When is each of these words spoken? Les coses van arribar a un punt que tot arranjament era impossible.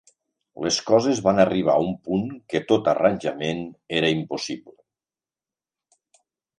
Les 0.67 0.79
coses 0.87 1.21
van 1.27 1.41
arribar 1.43 1.75
a 1.75 1.83
un 1.91 1.93
punt 2.09 2.25
que 2.53 2.63
tot 2.73 2.91
arranjament 2.97 3.63
era 4.01 4.13
impossible. 4.19 6.23